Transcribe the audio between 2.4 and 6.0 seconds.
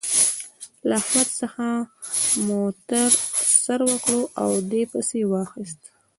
موتر سر وکړ او دې پسې واخيست.